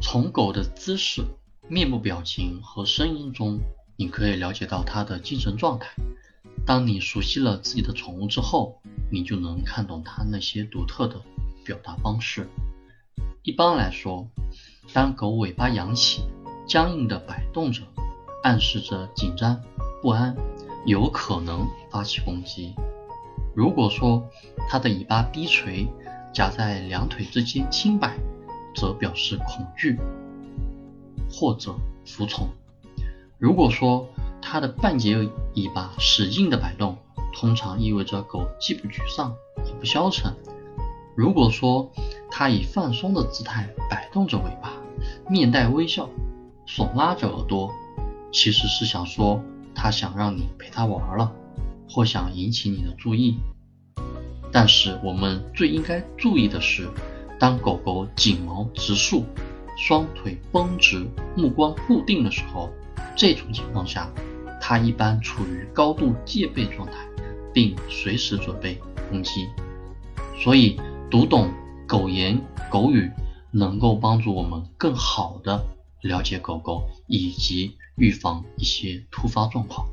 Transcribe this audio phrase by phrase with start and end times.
[0.00, 1.22] 从狗的姿势、
[1.68, 3.60] 面部表情和声音中，
[3.96, 5.88] 你可以了解到它的精神状态。
[6.66, 11.20] 当你熟悉了自己的宠物之后，你就能看懂它那些独特的
[11.64, 12.48] 表达方式。
[13.42, 14.26] 一般来说，
[14.92, 16.22] 当狗尾巴扬起，
[16.66, 17.82] 僵硬地摆动着，
[18.42, 19.60] 暗示着紧张
[20.00, 20.34] 不安，
[20.86, 22.74] 有可能发起攻击。
[23.54, 24.26] 如果说
[24.68, 25.86] 它的尾巴低垂，
[26.32, 28.16] 夹在两腿之间轻摆，
[28.74, 29.98] 则表示恐惧
[31.30, 31.74] 或者
[32.06, 32.48] 服从。
[33.38, 34.08] 如果说
[34.42, 35.16] 它的半截
[35.54, 36.96] 尾巴使劲的摆动，
[37.32, 39.34] 通常意味着狗既不沮丧
[39.66, 40.34] 也不消沉。
[41.16, 41.90] 如果说
[42.30, 44.72] 它以放松的姿态摆动着尾巴，
[45.28, 46.08] 面带微笑，
[46.66, 47.70] 耸拉着耳朵，
[48.32, 49.42] 其实是想说
[49.74, 51.32] 它想让你陪它玩了，
[51.88, 53.36] 或想引起你的注意。
[54.52, 56.88] 但是我们最应该注意的是，
[57.40, 59.24] 当狗狗颈毛直竖，
[59.78, 62.68] 双腿绷直，目光固定的时候，
[63.16, 64.12] 这种情况下，
[64.60, 66.92] 它一般处于高度戒备状态，
[67.54, 69.48] 并随时准备攻击。
[70.38, 70.78] 所以，
[71.10, 71.50] 读懂
[71.88, 72.38] 狗言
[72.70, 73.10] 狗语，
[73.50, 75.64] 能够帮助我们更好的
[76.02, 79.88] 了解狗狗，以及预防一些突发状况。